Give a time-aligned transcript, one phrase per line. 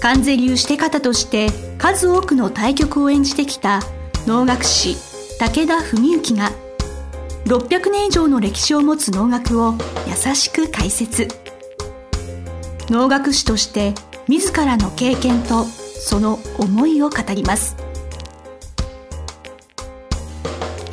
[0.00, 3.80] 関税流して方として数多くの対局を演じてきた
[4.26, 4.96] 能楽師
[5.38, 6.50] 武田文幸が
[7.44, 9.74] 600年以上の歴史を持つ能楽を
[10.06, 11.28] 優しく解説。
[12.88, 13.94] 能楽師として
[14.28, 17.76] 自らの経験とその思いを語ります。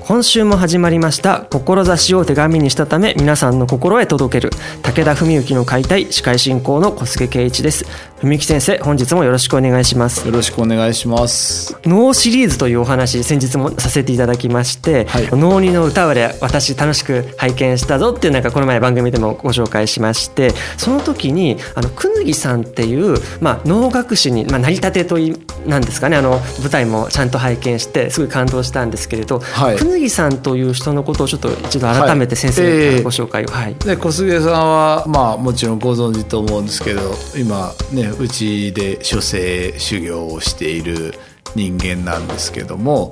[0.05, 4.51] 今週も始まりました志を手紙にしたため皆さんの心へ届ける
[4.83, 7.85] 武田文幸の解体司会進行の小菅圭一です。
[8.23, 10.25] 文幸先生本日もよろしくお願いします。
[10.25, 11.77] よろしくお願いします。
[11.83, 15.27] 能シリーズというお話先日もさせていただきまして、はい。
[15.33, 29.77] 能にの歌われ私楽しく拝見したぞっていうなんかこの前番組でもご紹介しましてその時にあのくぬぎさんっていう、まあ、能楽師に、まあ、成り立てといなんですかねあの舞台もちゃんと拝見してすごい感動したんですけれど、はい。
[29.77, 33.75] くぬぎさんという人のことをちょっと一度改めて先生からご紹介を、はい。
[33.75, 37.01] で小菅さんはまあもちろんご存知と思うんですけど
[37.35, 41.13] 今ねうちで書生修行をしている
[41.55, 43.11] 人間なんですけども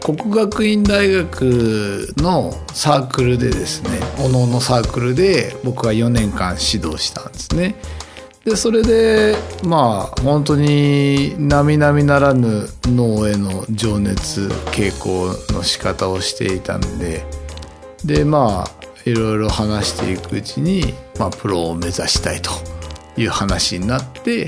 [0.00, 7.76] 国学院大学のサークルでですねおのおのサークルで僕は4年間指導したんですね。
[8.44, 17.24] でそれでまあ本当に並々ならぬ脳への情熱傾向の仕方をしていたんで
[18.04, 22.50] でまあいろいろ話していくうちに、まあ、プロを目指したいと
[23.16, 24.46] いう話になって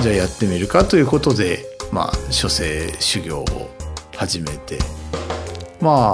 [0.00, 3.44] じゃあやってみるかということで、まあ、書生修行を
[4.16, 4.78] 始めて
[5.80, 6.12] ま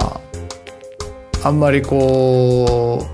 [1.43, 3.05] ああんまりこ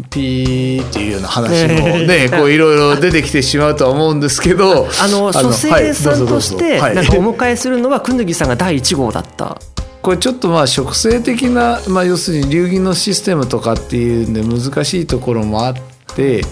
[0.00, 9.58] うピーっていうような話もね、 こういろいろ出てきてしまうとは思うんですけどあの書生さんとしてはいなんかお迎えするのはくぬぎさんが第1号だった。
[10.02, 15.74] これちょっとまあ植生的な、まあ、要するに流儀のシステムとかっていうんで難しいところもあっ
[16.16, 16.42] て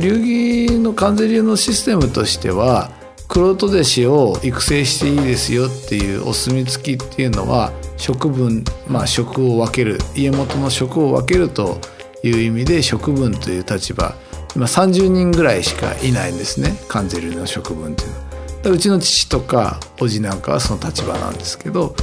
[0.00, 2.90] 流儀の関税流のシステムとしては
[3.28, 11.78] 黒人弟子を育成していいですよっていうお墨付きっていうのは職分、まあ、職を分ける家元の職を分けると
[12.22, 14.14] いう意味で職分という立場
[14.54, 18.22] 今30人ぐらいしかいないんですね関税流の職分っていうのは。
[18.64, 21.96] うちの父とか叔父なんかはその立場なんですけど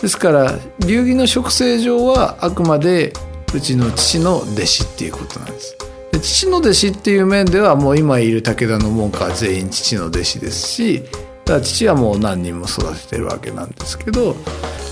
[0.00, 3.12] ですから流儀の植生上はあくまで
[3.54, 5.76] うちの父の弟子っていうことなんです。
[6.20, 11.02] 父の弟子っていう面ではもう今いる武田の門下は全員父の弟子ですし
[11.44, 14.36] だ父はもう何人も育ててるわけなんですけど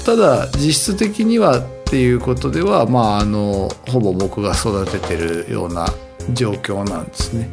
[0.04, 5.86] ただ実質的にはっていうことではまああのほぼ僕が育ててるような
[6.32, 7.48] 状況なんですね。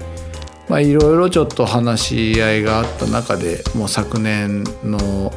[0.69, 5.31] まあいろいろちょっと話し合いがあった中でもう昨年の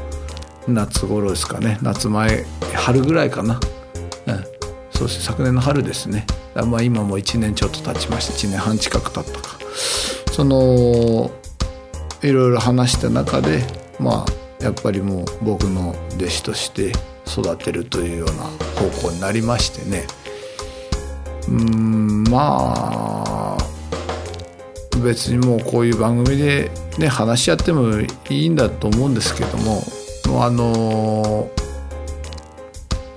[0.66, 3.60] 夏頃ですかね夏前春ぐらいかな、
[5.00, 5.22] そうです。
[5.22, 6.26] 昨年の春ですね。
[6.54, 9.58] まあ今も1年ちょっと経ちまして1年半近く経ったか。
[10.30, 11.30] その
[12.22, 13.64] いろいろ話した中で
[13.98, 14.26] ま
[14.60, 16.92] あやっぱりもう僕の弟子として
[17.26, 18.42] 育てるというような
[18.78, 20.04] 方向になりましてね。
[21.48, 23.56] うんまあ
[25.02, 29.82] 別にもうこういう番組でね話し合ってもいいんだと思うんですけども
[30.44, 31.48] あの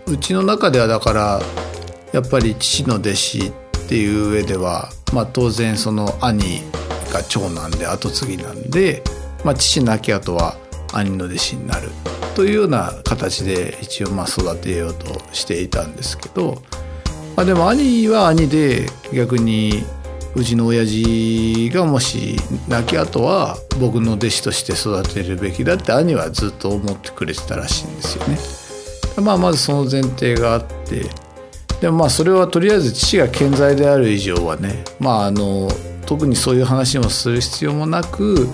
[0.07, 1.41] うちの中ではだから
[2.13, 3.51] やっぱり父の弟子っ
[3.89, 6.61] ていう上では、まあ、当然その兄
[7.11, 9.03] が長男で後継ぎなんで、
[9.43, 10.55] まあ、父亡き後は
[10.93, 11.89] 兄の弟子になる
[12.35, 16.61] というような形で一応まあ育てようとしていたんですけど、
[17.35, 19.83] まあ、でも兄は兄で逆に
[20.35, 22.37] うちの親父がもし
[22.67, 28.37] 亡き後は僕の弟子として育てるべきだって兄はずっと思ってくれてたらしいんですよね。
[29.23, 31.09] まあまずその前提があって
[31.81, 35.69] でもまあそれはとりあえず父が健在である以上はねまああの
[36.05, 38.47] 特にそういう話もする必要もなく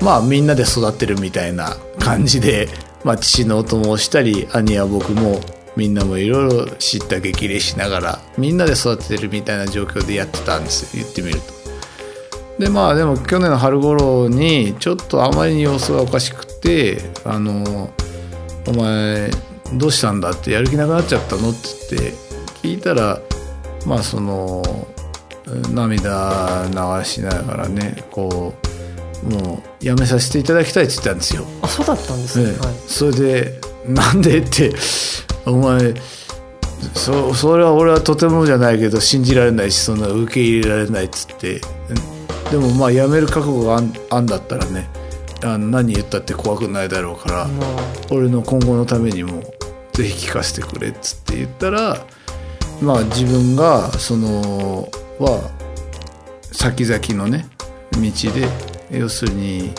[0.00, 2.68] まあみんなで育ってるみたいな感じで、
[3.04, 5.40] まあ、父のお供をしたり兄や僕も
[5.76, 11.62] みんなもいろいろ知った激励しながらみんなで育ててるみたいな状況でやってたんですよ言ってみると。
[12.58, 17.90] でまあでも去年の春頃にちょっとあまりに様子がおかしくて「あの
[18.66, 19.30] お前
[19.74, 22.14] どうしたんだ?」って「やる気なくなっちゃったの?」って言って
[22.62, 23.20] 聞いたら
[23.86, 24.62] まあその
[25.72, 28.54] 涙流しながらねこ
[29.24, 31.44] うもうやめさせていただきたいって言ったんですよ。
[31.62, 32.58] あそうだったんですね、ええ。
[32.58, 32.74] はい。
[32.86, 34.72] それでなんでって
[35.46, 35.94] お前
[36.94, 41.60] そそれは俺はとてもじゃないけど信じられないしそんな受け入れられないっつって。
[42.50, 44.90] でもまあやめる覚悟があんあんだったらね
[45.42, 47.46] あの何言ったって怖くないだろうから
[48.10, 49.42] 俺の今後のためにも
[49.94, 52.06] ぜひ聞かせてくれっつって言ったら
[52.80, 54.88] まあ自分がその
[55.18, 55.50] は
[56.50, 57.46] 先々のね
[57.92, 58.48] 道で
[58.98, 59.72] 要するに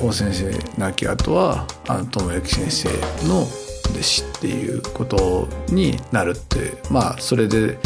[0.00, 2.88] 大先生亡き後はあの友之先生
[3.26, 3.42] の
[3.90, 7.78] 弟子っていうことになるってまあそれで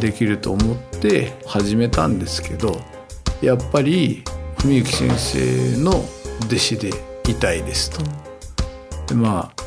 [0.00, 2.80] できると思って始めたんですけど
[3.40, 4.22] やっぱり
[4.58, 6.04] 文幸先生の
[6.46, 6.90] 弟子で
[7.28, 8.02] いたいですと。
[9.06, 9.60] でまあ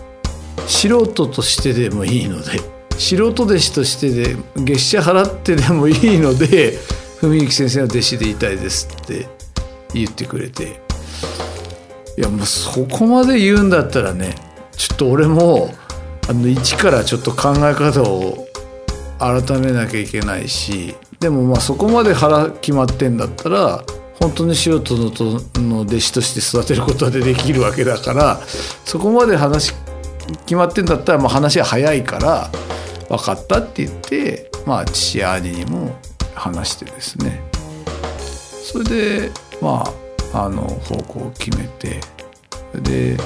[0.67, 6.79] 素人としてでもいいので素人弟子としてで月謝払ってでもいいので
[7.21, 9.27] 文幸先生の弟子でいたいですって
[9.93, 10.83] 言ってくれて。
[12.15, 14.35] いやもうそこまで言うんだったらね
[14.77, 15.73] ちょっと俺も
[16.29, 18.47] あの一からちょっと考え方を
[19.17, 23.83] 改めなきゃいけないしでもまあそこまで腹決まってんだったら
[24.19, 24.95] 本当に素人
[25.59, 28.39] の弟子として育てることでできるわけだから
[28.85, 29.73] そこまで話
[30.45, 32.51] 決まってんだったらまあ話は早いから
[33.09, 35.95] 分かったって言ってまあ父や兄にも
[36.33, 37.41] 話してですね。
[38.63, 39.83] それでま
[40.33, 41.99] ああの方向を決めて
[42.81, 43.17] で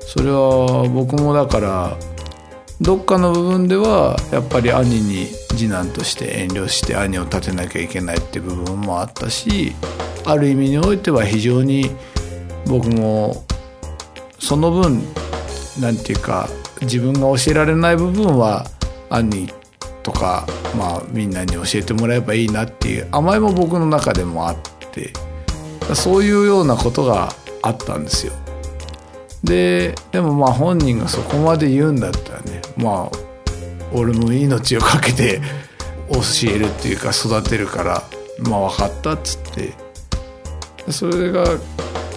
[0.00, 1.96] それは僕もだから
[2.80, 9.72] どっかの部分ではやっぱり兄に次男として遠慮して兄を立てなきゃいけないって部分もあったし
[10.24, 11.90] ある意味においては非常に
[12.66, 13.44] 僕も
[14.38, 15.02] その分
[15.80, 16.48] なんていうか
[16.80, 18.66] 自分が教えられない部分は
[19.14, 19.48] 兄
[20.02, 24.56] とか、まあ、みんなに教えてもらえばいいなっていう甘えも僕の中でもあっ
[24.90, 25.12] て
[25.94, 27.32] そういうようなことが
[27.62, 28.32] あったんですよ。
[29.44, 33.18] ででもまあ本人がそこまで言うんだったらねまあ
[33.92, 35.40] 俺も命を懸けて
[36.12, 36.20] 教
[36.50, 38.02] えるっていうか育てるから
[38.38, 39.72] まあ分かったっつって
[40.92, 41.44] それが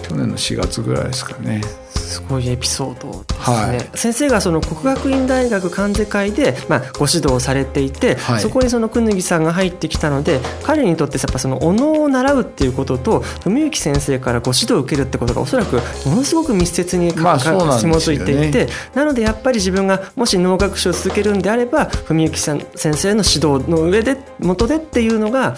[0.08, 1.62] 去年の4月ぐらいですかね
[2.06, 15.76] すごいエピソードですね、はい、先生がその国学院大学関西会で、まあ、ご指導をされていて、はい、そこにその久木さんが入ってきたので彼にとってやっぱそのお能を習うっていうことと文幸先生からご指導を受けるってことがおそらく
[16.08, 17.60] ものすごく密接にまあ紐
[17.96, 25.56] づいていて、なのでやっぱり自分がもし能楽師を続けるんであれば文幸先生の指導の上で元でっていうのが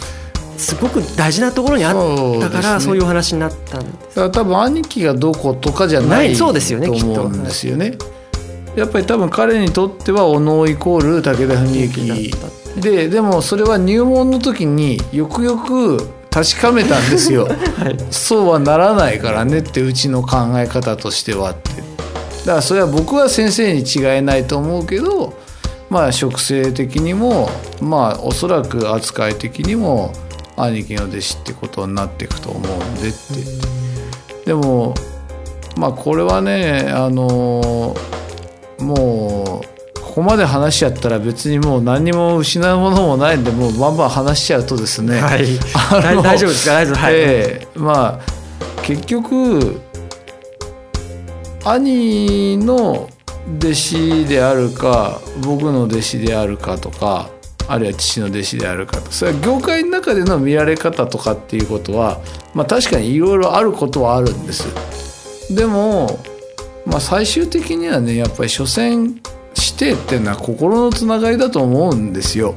[0.59, 4.31] すごく大事なところにあったからそう,、いうお話になったんです。
[4.31, 7.97] 多分兄貴がどことかじゃないと思うんですよね。
[8.77, 12.31] やっぱり多分彼にとってはお能イコール武田文幸
[12.81, 15.99] ででもそれは入門の時によくよく
[16.31, 17.45] 確かめたんですよ、
[17.79, 21.71] はい、そうはならないからねってうちの考え方としてはって。
[22.45, 25.35] だからそれは僕は先生に違いないと思うけど
[25.91, 27.51] まあ植生的にも
[27.81, 30.13] まあおそらく扱い的にも
[30.63, 34.47] 兄貴の弟子ってことになっていくと思うんでって。
[34.47, 34.95] でも
[35.77, 37.95] まあこれはねあの
[38.79, 45.47] もうここまで話しちゃったら別にもう何にも失うものもないんでもうバンバン話しちゃうとですね、はい、
[46.23, 46.73] 大丈夫ですか？
[46.75, 49.81] 大丈夫はい、えー、まあ結局
[51.65, 53.09] 兄の
[53.59, 57.29] 弟子であるか僕の弟子であるかとか
[57.69, 62.21] あるいは父の弟子であるかとそれは業界の中での見られ方とかっていうことは、
[62.55, 65.55] まあ、確かにいろいろあることはあるんです。
[65.55, 66.19] でも、
[66.87, 69.21] まあ、最終的にはねやっぱり所詮
[69.55, 72.55] 指定っていうのは心のつながりだと思うんですよ。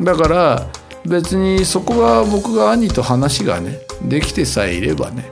[0.00, 0.66] だから
[1.06, 5.30] 別にそこが僕が兄と話がねできてさえいればね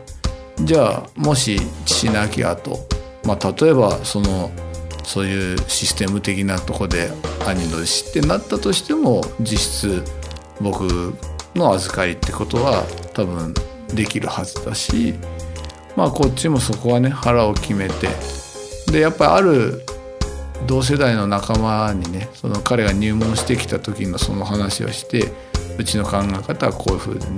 [0.60, 2.78] じゃあもし父亡き後、
[3.24, 4.50] まあ、例えばその
[5.04, 7.10] そういうシステム的なとこで
[7.46, 10.02] 兄の師ってなったとしても実質
[10.60, 11.14] 僕
[11.54, 13.54] の預かりってことは多分
[13.94, 15.14] できるはずだし
[15.96, 18.08] まあこっちもそこはね腹を決めて。
[18.92, 19.82] でやっぱりある
[20.66, 25.32] 同世代の仲間にねその彼が入門してきた時のその話をして
[25.78, 27.36] うちの考え方はこういう風でね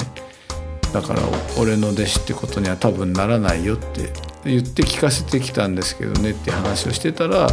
[0.94, 1.22] だから
[1.58, 4.12] 俺の弟子ってことには多分ならないよって
[4.44, 7.48] 言って聞かせてきたんですけどねって話をしてたら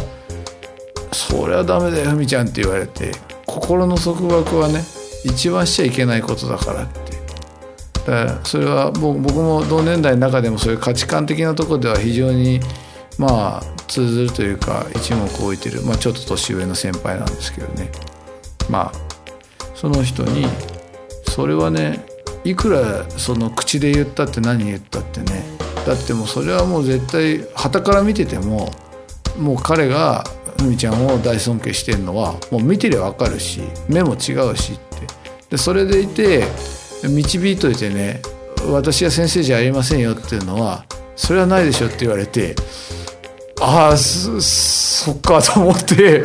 [1.12, 3.10] 「そりゃダメだよふみちゃん」って言われて
[3.44, 4.84] 心の束縛はね
[5.24, 7.12] 一番しちゃいけないことだからって。
[8.06, 12.60] だからそれは僕も同年代の中でもそういう価値観的なとこでは非常に
[13.18, 17.90] まあ通ずるというか一目置いてる、まあ、ちょっと年上の先輩なんですけどね。
[18.70, 18.92] まあ
[19.74, 20.46] その人に
[21.28, 22.11] それはね
[22.44, 25.44] いくらその口で言ったって何言ったってね。
[25.86, 28.72] だってもうそれはもう絶対はたから見てても
[29.38, 30.24] もう彼が
[30.58, 35.06] ふみちゃんを大尊敬してるのはもう見てりゃ分かるし目も違うしって。
[35.50, 36.44] でそれでいて
[37.02, 38.22] 導いといてね
[38.70, 40.84] 私は先生じゃありませんよっていうのは
[41.16, 42.54] それはないでしょって言われて
[43.60, 46.22] ああそそっかと思って。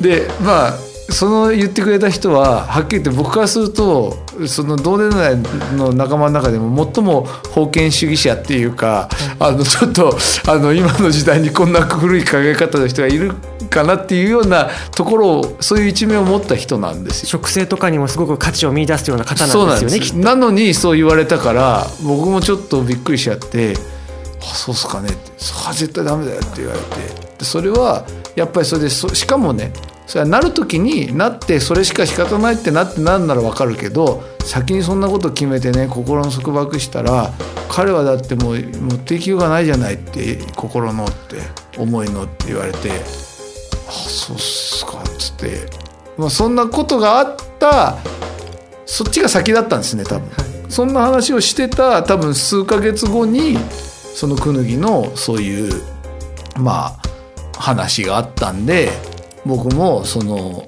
[0.00, 5.36] でまあその言ってくれた人ははっきり言って僕からするとその同年代
[5.76, 9.08] の仲間の中でも最も封建主義者っていうか、
[9.38, 10.16] あのちょっと
[10.48, 13.32] あの今の時代にこんな古い考え方の人がいる
[13.70, 17.28] かなっていうようなところをそういう一面を持った人なんですよ。
[17.28, 20.24] 植生とかにもすごく価値を見出すような方なんですよね。
[20.24, 23.76] ななのにそう言われたから僕もちょっとびっくりしちゃって
[24.42, 29.72] 「あそうっすかね」って「それは絶対ダメだよ」って言われてそれはやっぱりそれでしかもね
[30.06, 37.32] それはなる時になってそれしか仕方ないってなってなるなら分かるけど先にそんなこと決めてね心の束縛したら
[37.70, 41.36] 彼はだってもう持っていきようがないじゃないって心のって
[41.78, 42.90] 思いのって言われて
[43.88, 45.66] 「あそうっすか」っつって、
[46.18, 47.96] まあ、そんなことがあった
[48.84, 50.28] そっちが先だったんですね多分、
[50.68, 53.56] そんな話をしてた多分数ヶ月後に
[54.14, 55.82] そのくぬぎのそういう
[56.58, 58.90] まあ話があったんで
[59.46, 60.66] 僕もその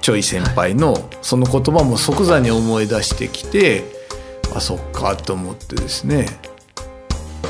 [0.00, 3.84] ちょい先輩のその言葉も即座に思い出してきて
[4.54, 6.26] あそっかと思ってですね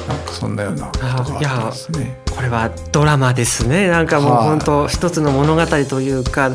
[0.08, 2.21] なんかそんなようなことがあったんですね。
[2.32, 3.88] これはドラマですね。
[3.88, 6.50] なんかもう本当一つの物語というか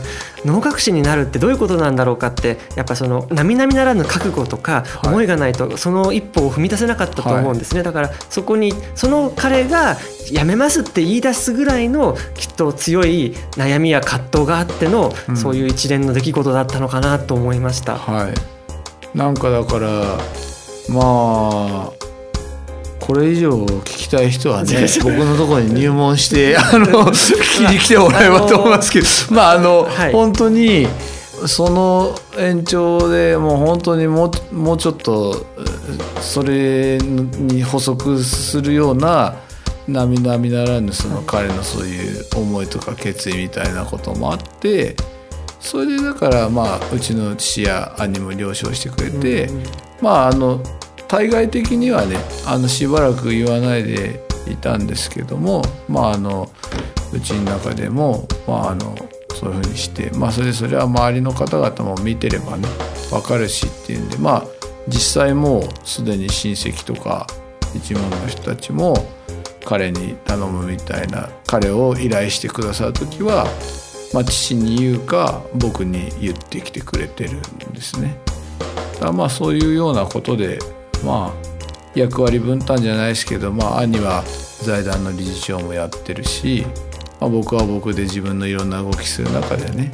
[0.45, 9.97] 能楽師になるってどういうことなんだろうかってやっぱその並々ならぬ覚悟とか思いがないとその一歩を踏み出せなかったと思うんですね、だからそこにその彼が
[10.31, 17.97] やめますって言い出すぐらいのきっと強い悩みや葛藤があっての、そういう一連の出来事だったのかなと思いました。
[17.97, 19.89] はい、なんかだから
[20.89, 22.06] まあ
[23.07, 30.89] これ以上聞きたい人はね 僕のところに入門して あの聞きに来てもらえばと思いますけどまああの、はい、本当に
[31.45, 35.45] その延長でもう本当にもうもうちょっと
[36.19, 39.35] それに補足するような
[39.87, 44.97] 並々ならぬその彼のそういう思いとか決意みたいなこともあって
[45.61, 49.49] それでだからまあうちの父や兄も了承してくれて、
[50.01, 50.61] まああの
[51.07, 56.49] 対外的にはねあのしばらく言わないでいたんですけどもまああの
[57.13, 58.95] うちの中でも、まあ、あの
[59.35, 62.67] そういうふうにして、まあ、それそれは周りの方々も見てればね
[63.09, 64.43] 分かるしっていうんでまあ
[64.87, 67.27] 実際もうすでに親戚とか
[67.75, 68.95] 一門の人たちも
[69.65, 73.45] 彼に頼むみたいな彼を依頼してくださる時は、
[74.13, 77.41] まあ、父に言うか僕に言ってきてくれてるん
[77.73, 78.17] ですね。
[78.99, 80.59] だまあそういうようなことで
[81.03, 81.47] まあ
[81.97, 84.23] 役割分担じゃないですけど、まあ、兄は
[84.61, 86.65] 財団の理事長もやってるし、
[87.19, 89.93] まあ、僕は僕で自分のいろんな動きする中でね、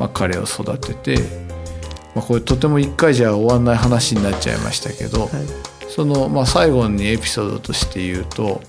[0.00, 1.22] まあ、彼を育てて、
[2.14, 5.30] まあ、これとても一回じゃ終わんない話になっちゃいましたけど、はい、
[5.88, 8.60] その、まあ、最後にエピソードとして言うと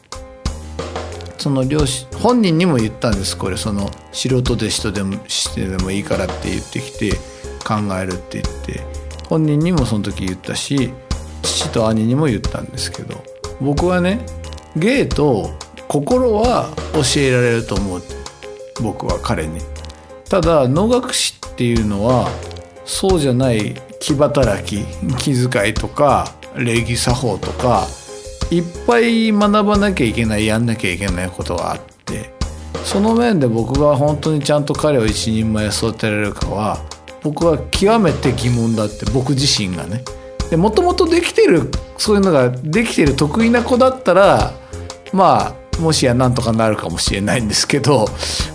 [1.39, 7.12] その両親本人にも言ったんですこれその素人弟子とでもしてでもいいからって言ってきて
[7.63, 8.82] 考えるって言って
[9.27, 10.92] 本人にもその時言ったし
[11.45, 13.23] 父と兄にも言ったんですけど
[13.61, 14.25] 僕はね
[14.75, 15.51] 芸と
[15.87, 18.01] 心は教えられると思う。
[18.81, 19.61] 僕は彼に。
[20.29, 22.27] ただ能楽師っていうのは
[22.83, 24.83] そうじゃない気働き
[25.17, 27.87] 気遣いとか礼儀作法とか
[28.51, 32.31] いっぱい学ばなきゃいけないやんなきゃいけないことがあって
[32.83, 36.79] その面で僕が本当にちゃんと彼を一人前育てられるかは
[37.23, 40.03] 僕は極めて疑問だって僕自身がね。
[40.51, 44.53] もともとできてるそういうのができてる得意な子だったら
[45.13, 48.07] まあもしやなんとかなるかもしれないんですけど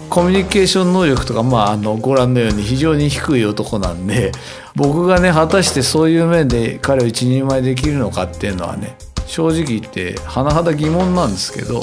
[0.09, 4.33] コミュニケーション能力とかまああのご覧のように非常に低い男なんで
[4.75, 11.81] 僕がね果たしてそういう面で彼を一人前できるのかっていうのはね正直言って甚だ疑問なんですけど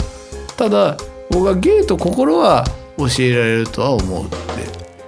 [0.58, 0.98] ただ
[1.30, 2.66] 僕は芸と心は
[2.98, 4.36] 教えられるとは思うって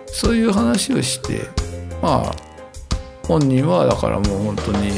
[0.07, 1.41] そういう話をして
[2.01, 2.48] まあ
[3.29, 4.91] 本人はだからもう本当に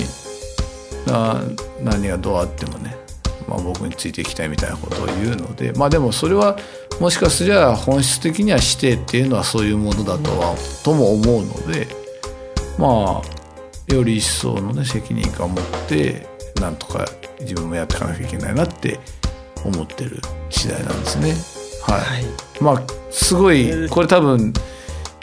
[1.05, 1.43] な
[1.83, 2.95] 何がどうあってもね、
[3.45, 6.57] まあ、僕についていきたいみたいなことを言うのでまあでもそれは
[7.01, 11.87] もしかすりゃ本質的には師弟っていうのはそういうものだとはとも思うので
[12.77, 16.25] まあより一層のね責任感を持って
[16.61, 17.05] なんとか
[17.41, 18.99] 自分もやっていかなきゃいけないなって
[19.65, 21.33] 思ってる次第なんですね。
[21.83, 22.25] はい、はい、
[22.61, 24.53] まあすごいこれ多分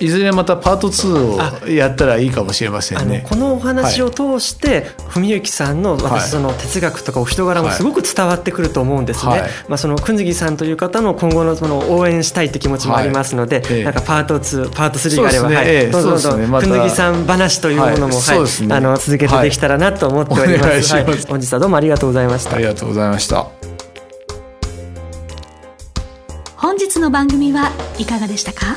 [0.01, 3.25] いずれまたパート2をやったらいいかもしれませんね。
[3.29, 9.33] このお話を通して文幸さんの私その哲学とかお人柄もすごく伝わってくると思うんですね。
[9.33, 20.95] はい、まあそのくんずぎさんという方の今後のその応援したいって気持ちもありますので、はい、なんかパート2パート3があれば、ね、はい、どんどんどん、ね、くんずぎさん話というものも、はい、ね、あの続けてできたらなと思っております。
[20.95, 22.55] はい、本日はどうもありがとうございました。
[22.55, 23.49] ありがとうございました。
[26.57, 28.77] 本日の番組はいかがでしたか？